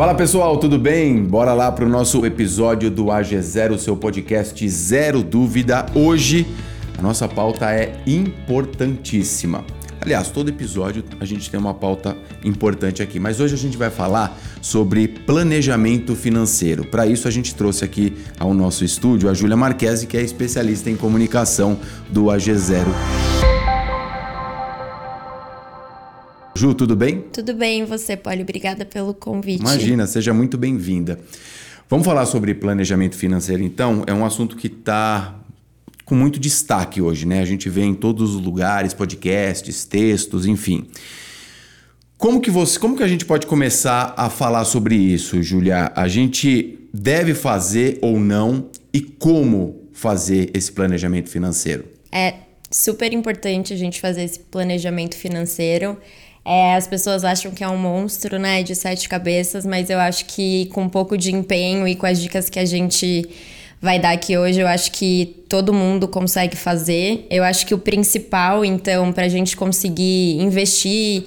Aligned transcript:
Fala 0.00 0.14
pessoal, 0.14 0.56
tudo 0.56 0.78
bem? 0.78 1.22
Bora 1.22 1.52
lá 1.52 1.70
para 1.70 1.84
o 1.84 1.88
nosso 1.88 2.24
episódio 2.24 2.90
do 2.90 3.08
AG0, 3.08 3.76
seu 3.76 3.94
podcast 3.94 4.66
Zero 4.66 5.22
Dúvida. 5.22 5.84
Hoje 5.94 6.46
a 6.96 7.02
nossa 7.02 7.28
pauta 7.28 7.70
é 7.70 8.00
importantíssima. 8.06 9.62
Aliás, 10.00 10.30
todo 10.30 10.48
episódio 10.48 11.04
a 11.20 11.26
gente 11.26 11.50
tem 11.50 11.60
uma 11.60 11.74
pauta 11.74 12.16
importante 12.42 13.02
aqui, 13.02 13.20
mas 13.20 13.40
hoje 13.40 13.52
a 13.52 13.58
gente 13.58 13.76
vai 13.76 13.90
falar 13.90 14.40
sobre 14.62 15.06
planejamento 15.06 16.16
financeiro. 16.16 16.86
Para 16.86 17.06
isso, 17.06 17.28
a 17.28 17.30
gente 17.30 17.54
trouxe 17.54 17.84
aqui 17.84 18.16
ao 18.38 18.54
nosso 18.54 18.86
estúdio 18.86 19.28
a 19.28 19.34
Júlia 19.34 19.54
Marquesi, 19.54 20.06
que 20.06 20.16
é 20.16 20.22
especialista 20.22 20.88
em 20.88 20.96
comunicação 20.96 21.78
do 22.08 22.24
AG0. 22.24 23.29
Ju, 26.54 26.74
tudo 26.74 26.96
bem? 26.96 27.24
Tudo 27.32 27.54
bem, 27.54 27.84
você, 27.84 28.16
Poli? 28.16 28.42
Obrigada 28.42 28.84
pelo 28.84 29.14
convite. 29.14 29.60
Imagina, 29.60 30.06
seja 30.06 30.34
muito 30.34 30.58
bem-vinda. 30.58 31.18
Vamos 31.88 32.04
falar 32.04 32.26
sobre 32.26 32.54
planejamento 32.54 33.16
financeiro, 33.16 33.62
então? 33.62 34.04
É 34.06 34.12
um 34.12 34.24
assunto 34.24 34.56
que 34.56 34.66
está 34.66 35.40
com 36.04 36.14
muito 36.14 36.40
destaque 36.40 37.00
hoje, 37.00 37.26
né? 37.26 37.40
A 37.40 37.44
gente 37.44 37.68
vê 37.68 37.82
em 37.82 37.94
todos 37.94 38.34
os 38.34 38.42
lugares, 38.42 38.92
podcasts, 38.92 39.84
textos, 39.84 40.44
enfim. 40.44 40.86
Como 42.18 42.40
que 42.40 42.50
você, 42.50 42.78
como 42.78 42.96
que 42.96 43.02
a 43.02 43.08
gente 43.08 43.24
pode 43.24 43.46
começar 43.46 44.12
a 44.16 44.28
falar 44.28 44.64
sobre 44.64 44.94
isso, 44.94 45.42
Julia? 45.42 45.92
A 45.94 46.06
gente 46.06 46.78
deve 46.92 47.32
fazer 47.32 47.98
ou 48.02 48.20
não 48.20 48.68
e 48.92 49.00
como 49.00 49.88
fazer 49.92 50.50
esse 50.52 50.70
planejamento 50.70 51.30
financeiro? 51.30 51.84
É 52.12 52.34
super 52.70 53.12
importante 53.12 53.72
a 53.72 53.76
gente 53.76 54.00
fazer 54.00 54.24
esse 54.24 54.40
planejamento 54.40 55.16
financeiro. 55.16 55.96
É, 56.44 56.74
as 56.74 56.86
pessoas 56.86 57.24
acham 57.24 57.52
que 57.52 57.62
é 57.62 57.68
um 57.68 57.76
monstro, 57.76 58.38
né, 58.38 58.62
de 58.62 58.74
sete 58.74 59.08
cabeças, 59.08 59.66
mas 59.66 59.90
eu 59.90 59.98
acho 59.98 60.24
que 60.24 60.66
com 60.72 60.82
um 60.82 60.88
pouco 60.88 61.16
de 61.16 61.34
empenho 61.34 61.86
e 61.86 61.94
com 61.94 62.06
as 62.06 62.20
dicas 62.20 62.48
que 62.48 62.58
a 62.58 62.64
gente 62.64 63.28
vai 63.80 63.98
dar 63.98 64.12
aqui 64.12 64.36
hoje, 64.36 64.60
eu 64.60 64.68
acho 64.68 64.92
que 64.92 65.42
todo 65.48 65.72
mundo 65.72 66.06
consegue 66.06 66.56
fazer. 66.56 67.26
Eu 67.30 67.42
acho 67.42 67.66
que 67.66 67.74
o 67.74 67.78
principal, 67.78 68.64
então, 68.64 69.12
para 69.12 69.24
a 69.24 69.28
gente 69.28 69.56
conseguir 69.56 70.38
investir 70.40 71.26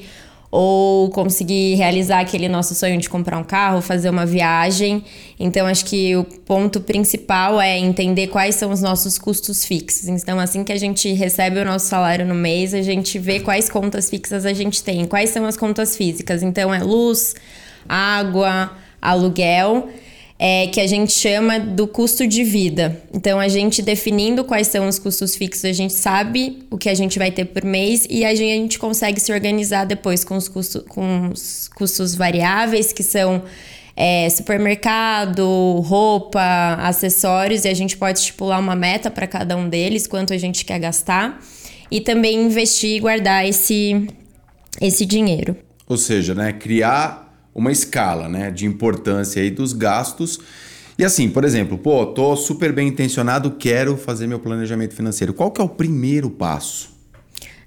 ou 0.56 1.10
conseguir 1.10 1.74
realizar 1.74 2.20
aquele 2.20 2.48
nosso 2.48 2.76
sonho 2.76 3.00
de 3.00 3.10
comprar 3.10 3.40
um 3.40 3.44
carro, 3.44 3.82
fazer 3.82 4.08
uma 4.12 4.24
viagem. 4.24 5.04
Então, 5.40 5.66
acho 5.66 5.84
que 5.84 6.16
o 6.16 6.24
ponto 6.24 6.80
principal 6.80 7.60
é 7.60 7.80
entender 7.80 8.28
quais 8.28 8.54
são 8.54 8.70
os 8.70 8.80
nossos 8.80 9.18
custos 9.18 9.66
fixos. 9.66 10.08
Então, 10.08 10.40
assim 10.40 10.64
que 10.64 10.72
a 10.72 10.78
gente 10.78 11.12
recebe 11.12 11.60
o 11.60 11.66
nosso 11.66 11.88
salário 11.88 12.24
no 12.24 12.36
mês, 12.36 12.76
a 12.76 12.84
gente 12.84 13.18
vê 13.18 13.40
quais 13.40 13.68
contas 13.68 14.12
fixas 14.12 14.46
a 14.46 14.54
gente 14.54 14.84
tem, 14.84 15.08
quais 15.08 15.32
são 15.32 15.44
as 15.44 15.58
contas 15.58 15.98
físicas. 15.98 16.44
Então, 16.44 16.72
é 16.72 16.84
luz, 16.84 17.34
água, 17.90 18.74
aluguel 19.02 19.90
é, 20.46 20.68
que 20.68 20.82
a 20.82 20.88
gente 20.88 21.14
chama 21.14 21.58
do 21.58 21.88
custo 21.88 22.28
de 22.28 22.44
vida. 22.44 23.02
Então, 23.14 23.40
a 23.40 23.48
gente 23.48 23.82
definindo 23.82 24.44
quais 24.44 24.68
são 24.68 24.90
os 24.90 25.00
custos 25.00 25.38
fixos, 25.38 25.64
a 25.64 25.72
gente 25.72 25.94
sabe 25.94 26.66
o 26.70 26.78
que 26.78 26.90
a 26.90 26.94
gente 26.94 27.18
vai 27.18 27.32
ter 27.32 27.46
por 27.46 27.64
mês 27.64 28.06
e 28.10 28.26
a 28.26 28.36
gente 28.36 28.78
consegue 28.78 29.22
se 29.22 29.32
organizar 29.32 29.86
depois 29.86 30.26
com 30.26 30.36
os, 30.36 30.50
custo, 30.50 30.84
com 30.90 31.30
os 31.30 31.70
custos 31.74 32.14
variáveis, 32.14 32.92
que 32.92 33.04
são 33.04 33.42
é, 33.96 34.30
supermercado, 34.30 35.80
roupa, 35.80 36.76
acessórios, 36.78 37.64
e 37.64 37.70
a 37.70 37.74
gente 37.74 37.96
pode 37.96 38.20
estipular 38.20 38.60
uma 38.60 38.76
meta 38.76 39.10
para 39.10 39.26
cada 39.26 39.56
um 39.56 39.70
deles, 39.70 40.08
quanto 40.08 40.34
a 40.34 40.38
gente 40.38 40.66
quer 40.66 40.78
gastar, 40.78 41.42
e 41.90 42.02
também 42.02 42.44
investir 42.44 42.98
e 42.98 43.00
guardar 43.00 43.48
esse, 43.48 44.10
esse 44.82 45.06
dinheiro. 45.06 45.56
Ou 45.88 45.96
seja, 45.96 46.36
né, 46.36 46.52
criar 46.52 47.23
uma 47.54 47.72
escala 47.72 48.28
né, 48.28 48.52
de 48.52 48.66
importância 48.66 49.42
aí 49.42 49.50
dos 49.50 49.74
gastos. 49.74 50.40
E 50.98 51.04
assim, 51.04 51.30
por 51.30 51.44
exemplo, 51.44 51.78
pô, 51.78 52.06
tô 52.06 52.36
super 52.36 52.72
bem 52.72 52.88
intencionado, 52.88 53.52
quero 53.52 53.98
fazer 53.98 54.28
meu 54.28 54.40
planejamento 54.40 54.94
financeiro. 54.94 55.34
Qual 55.34 55.52
que 55.52 55.60
é 55.60 55.64
o 55.64 55.70
primeiro 55.70 56.30
passo? 56.30 56.92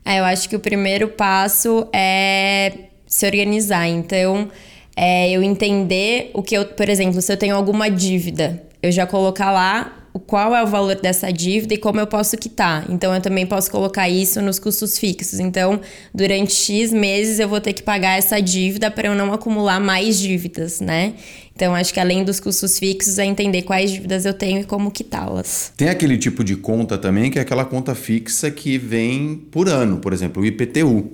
É, 0.05 0.21
eu 0.21 0.25
acho 0.25 0.49
que 0.49 0.55
o 0.55 0.61
primeiro 0.61 1.09
passo 1.09 1.89
é 1.93 2.73
se 3.07 3.27
organizar. 3.27 3.89
Então, 3.89 4.49
é 4.97 5.31
eu 5.31 5.43
entender 5.43 6.31
o 6.33 6.43
que 6.43 6.57
eu, 6.57 6.65
por 6.65 6.89
exemplo, 6.89 7.21
se 7.21 7.33
eu 7.33 7.37
tenho 7.37 7.57
alguma 7.57 7.91
dívida, 7.91 8.63
eu 8.83 8.93
já 8.93 9.07
colocar 9.07 9.51
lá 9.51 10.06
qual 10.19 10.55
é 10.55 10.63
o 10.63 10.67
valor 10.67 10.97
dessa 10.97 11.33
dívida 11.33 11.75
e 11.75 11.79
como 11.79 12.01
eu 12.01 12.07
posso 12.07 12.37
quitar. 12.37 12.85
Então, 12.91 13.15
eu 13.15 13.21
também 13.21 13.47
posso 13.47 13.71
colocar 13.71 14.09
isso 14.09 14.41
nos 14.41 14.59
custos 14.59 14.99
fixos. 14.99 15.41
Então, 15.41 15.81
durante 16.15 16.53
X 16.53 16.93
meses 16.93 17.39
eu 17.39 17.49
vou 17.49 17.61
ter 17.61 17.73
que 17.73 17.83
pagar 17.83 18.19
essa 18.19 18.41
dívida 18.41 18.91
para 18.91 19.09
eu 19.09 19.15
não 19.15 19.33
acumular 19.33 19.81
mais 19.81 20.19
dívidas, 20.19 20.81
né? 20.81 21.15
Então, 21.55 21.75
acho 21.75 21.93
que 21.95 21.99
além 21.99 22.23
dos 22.23 22.39
custos 22.39 22.79
fixos, 22.79 23.19
é 23.19 23.25
entender 23.25 23.63
quais 23.63 23.91
dívidas 23.91 24.27
eu 24.27 24.35
tenho 24.35 24.61
e 24.61 24.65
como 24.65 24.91
quitá-las. 24.91 25.73
Tem 25.75 25.89
aquele 25.89 26.19
tipo 26.19 26.45
de 26.45 26.55
conta 26.55 26.99
também, 26.99 27.31
que 27.31 27.39
é 27.39 27.43
aquela 27.43 27.65
conta 27.65 27.95
fixa 27.95 28.51
que 28.51 28.77
vem 28.77 29.37
por 29.51 29.67
ano, 29.67 29.97
por 29.97 30.13
exemplo, 30.13 30.43
o 30.43 30.47
IPTU. 30.47 31.11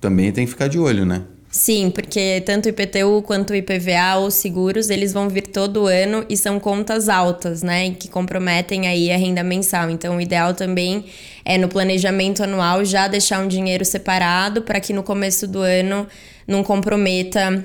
Também 0.00 0.32
tem 0.32 0.46
que 0.46 0.50
ficar 0.50 0.68
de 0.68 0.78
olho, 0.78 1.04
né? 1.04 1.22
Sim, 1.52 1.90
porque 1.90 2.42
tanto 2.46 2.64
o 2.64 2.68
IPTU 2.70 3.20
quanto 3.26 3.50
o 3.50 3.54
IPVA 3.54 4.16
ou 4.16 4.30
seguros, 4.30 4.88
eles 4.88 5.12
vão 5.12 5.28
vir 5.28 5.42
todo 5.42 5.86
ano 5.86 6.24
e 6.26 6.34
são 6.34 6.58
contas 6.58 7.10
altas, 7.10 7.62
né? 7.62 7.90
Que 7.90 8.08
comprometem 8.08 8.88
aí 8.88 9.12
a 9.12 9.18
renda 9.18 9.42
mensal. 9.42 9.90
Então, 9.90 10.16
o 10.16 10.20
ideal 10.20 10.54
também 10.54 11.04
é 11.44 11.58
no 11.58 11.68
planejamento 11.68 12.42
anual 12.42 12.82
já 12.86 13.06
deixar 13.06 13.44
um 13.44 13.48
dinheiro 13.48 13.84
separado 13.84 14.62
para 14.62 14.80
que 14.80 14.94
no 14.94 15.02
começo 15.02 15.46
do 15.46 15.60
ano 15.60 16.06
não 16.48 16.64
comprometa 16.64 17.62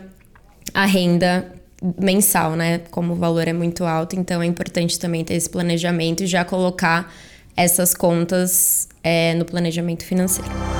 a 0.73 0.85
renda 0.85 1.49
mensal, 1.97 2.57
né? 2.57 2.81
Como 2.91 3.13
o 3.13 3.15
valor 3.15 3.47
é 3.47 3.53
muito 3.53 3.85
alto, 3.85 4.19
então 4.19 4.41
é 4.41 4.45
importante 4.45 4.99
também 4.99 5.23
ter 5.23 5.35
esse 5.35 5.49
planejamento 5.49 6.23
e 6.23 6.27
já 6.27 6.43
colocar 6.43 7.09
essas 7.55 7.93
contas 7.93 8.89
é, 9.01 9.33
no 9.35 9.45
planejamento 9.45 10.03
financeiro. 10.03 10.76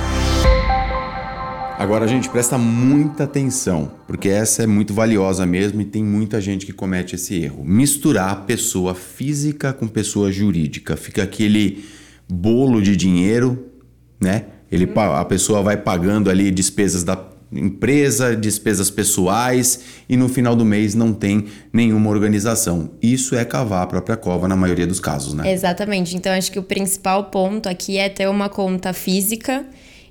Agora, 1.78 2.08
gente 2.08 2.28
presta 2.28 2.58
muita 2.58 3.22
atenção, 3.22 3.92
porque 4.04 4.28
essa 4.28 4.64
é 4.64 4.66
muito 4.66 4.92
valiosa 4.92 5.46
mesmo 5.46 5.80
e 5.80 5.84
tem 5.84 6.02
muita 6.02 6.40
gente 6.40 6.66
que 6.66 6.72
comete 6.72 7.14
esse 7.14 7.40
erro. 7.40 7.64
Misturar 7.64 8.46
pessoa 8.46 8.96
física 8.96 9.72
com 9.72 9.86
pessoa 9.86 10.32
jurídica. 10.32 10.96
Fica 10.96 11.22
aquele 11.22 11.84
bolo 12.28 12.82
de 12.82 12.96
dinheiro, 12.96 13.66
né? 14.20 14.46
Ele, 14.72 14.90
a 14.96 15.24
pessoa 15.24 15.62
vai 15.62 15.76
pagando 15.76 16.28
ali 16.28 16.50
despesas 16.50 17.04
da 17.04 17.16
empresa, 17.52 18.34
despesas 18.34 18.90
pessoais 18.90 19.80
e 20.08 20.16
no 20.16 20.28
final 20.28 20.56
do 20.56 20.64
mês 20.64 20.96
não 20.96 21.12
tem 21.14 21.46
nenhuma 21.72 22.10
organização. 22.10 22.90
Isso 23.00 23.36
é 23.36 23.44
cavar 23.44 23.84
a 23.84 23.86
própria 23.86 24.16
cova 24.16 24.48
na 24.48 24.56
maioria 24.56 24.86
dos 24.86 24.98
casos, 24.98 25.32
né? 25.32 25.52
Exatamente. 25.52 26.16
Então 26.16 26.32
acho 26.32 26.50
que 26.50 26.58
o 26.58 26.62
principal 26.64 27.26
ponto 27.26 27.68
aqui 27.68 27.98
é 27.98 28.08
ter 28.08 28.28
uma 28.28 28.48
conta 28.48 28.92
física 28.92 29.64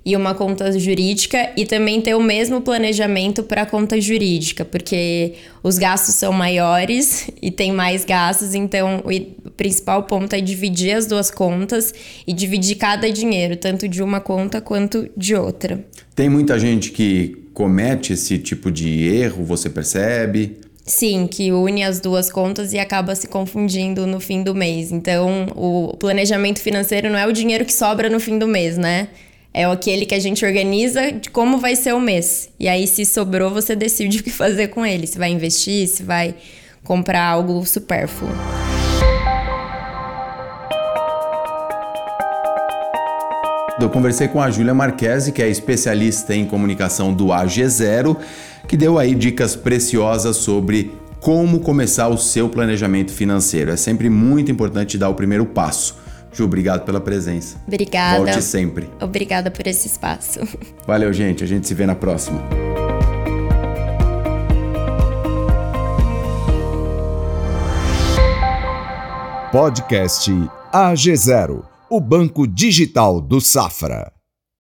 e 0.08 0.16
uma 0.16 0.34
conta 0.34 0.72
jurídica 0.80 1.52
e 1.58 1.66
também 1.66 2.00
ter 2.00 2.16
o 2.16 2.24
mesmo 2.24 2.62
planejamento 2.62 3.44
para 3.44 3.64
a 3.64 3.66
conta 3.66 4.00
jurídica, 4.00 4.64
porque 4.64 5.34
os 5.62 5.78
gastos 5.78 6.16
são 6.16 6.32
maiores 6.32 7.30
e 7.44 7.52
tem 7.52 7.74
mais 7.74 8.06
gastos, 8.06 8.56
então 8.56 9.04
o 9.04 9.52
principal 9.52 10.04
ponto 10.04 10.34
é 10.34 10.40
dividir 10.40 10.94
as 10.94 11.08
duas 11.08 11.30
contas 11.30 11.94
e 12.26 12.32
dividir 12.32 12.78
cada 12.78 13.12
dinheiro, 13.12 13.58
tanto 13.58 13.86
de 13.86 14.02
uma 14.02 14.22
conta 14.22 14.62
quanto 14.62 15.10
de 15.18 15.36
outra. 15.36 15.86
Tem 16.16 16.30
muita 16.30 16.58
gente 16.58 16.92
que 16.92 17.44
comete 17.54 18.14
esse 18.14 18.38
tipo 18.38 18.72
de 18.72 19.10
erro, 19.10 19.44
você 19.44 19.70
percebe? 19.70 20.56
Sim, 20.86 21.28
que 21.28 21.52
une 21.52 21.84
as 21.84 22.00
duas 22.00 22.32
contas 22.32 22.72
e 22.72 22.80
acaba 22.80 23.14
se 23.14 23.28
confundindo 23.28 24.08
no 24.08 24.22
fim 24.22 24.42
do 24.42 24.56
mês. 24.56 24.90
Então, 24.90 25.48
o 25.54 25.98
planejamento 25.98 26.62
financeiro 26.62 27.10
não 27.10 27.20
é 27.20 27.28
o 27.28 27.34
dinheiro 27.34 27.66
que 27.66 27.74
sobra 27.74 28.10
no 28.10 28.22
fim 28.22 28.40
do 28.40 28.48
mês, 28.48 28.78
né? 28.78 29.10
É 29.54 29.66
aquele 29.66 30.06
que 30.06 30.16
a 30.16 30.20
gente 30.20 30.46
organiza 30.46 31.12
de 31.12 31.30
como 31.30 31.58
vai 31.58 31.76
ser 31.76 31.94
o 31.94 32.00
mês. 32.00 32.50
E 32.60 32.68
aí, 32.68 32.88
se 32.88 33.06
sobrou, 33.06 33.50
você 33.50 33.76
decide 33.76 34.20
o 34.22 34.24
que 34.24 34.30
fazer 34.30 34.68
com 34.68 34.86
ele. 34.86 35.08
Se 35.08 35.18
vai 35.18 35.32
investir, 35.32 35.88
se 35.88 36.04
vai 36.04 36.36
comprar 36.84 37.24
algo 37.24 37.66
supérfluo. 37.66 38.32
Eu 43.80 43.90
conversei 43.92 44.28
com 44.28 44.42
a 44.42 44.50
Júlia 44.50 44.74
Marquesi, 44.74 45.32
que 45.32 45.42
é 45.42 45.48
especialista 45.48 46.34
em 46.34 46.46
comunicação 46.46 47.14
do 47.14 47.28
AG0, 47.28 48.18
que 48.68 48.76
deu 48.76 48.98
aí 48.98 49.14
dicas 49.14 49.56
preciosas 49.56 50.38
sobre 50.38 50.92
como 51.20 51.60
começar 51.60 52.08
o 52.08 52.18
seu 52.18 52.50
planejamento 52.50 53.12
financeiro. 53.12 53.70
É 53.70 53.78
sempre 53.78 54.10
muito 54.10 54.52
importante 54.52 54.98
dar 54.98 55.10
o 55.10 55.14
primeiro 55.14 55.46
passo. 55.46 55.96
Ju, 56.38 56.44
obrigado 56.44 56.86
pela 56.86 57.02
presença. 57.02 57.58
Obrigada. 57.68 58.18
Volte 58.20 58.44
sempre. 58.44 58.88
Obrigada 59.02 59.50
por 59.50 59.66
esse 59.66 59.88
espaço. 59.88 60.40
Valeu, 60.86 61.12
gente. 61.12 61.44
A 61.44 61.48
gente 61.48 61.68
se 61.68 61.74
vê 61.74 61.88
na 61.88 61.96
próxima. 61.96 62.40
Podcast 69.52 70.32
AG0, 70.72 71.64
o 71.90 72.00
banco 72.00 72.46
digital 72.46 73.20
do 73.20 73.42
Safra. 73.42 74.17